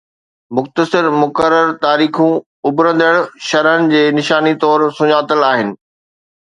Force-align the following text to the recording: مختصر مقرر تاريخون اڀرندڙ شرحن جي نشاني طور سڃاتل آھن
مختصر 0.55 1.03
مقرر 1.21 1.67
تاريخون 1.85 2.33
اڀرندڙ 2.69 3.13
شرحن 3.51 3.83
جي 3.95 4.03
نشاني 4.19 4.53
طور 4.67 4.79
سڃاتل 5.01 5.41
آھن 5.53 5.69